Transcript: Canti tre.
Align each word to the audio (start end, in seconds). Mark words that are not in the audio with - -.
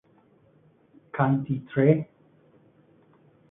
Canti 1.17 1.59
tre. 1.73 1.87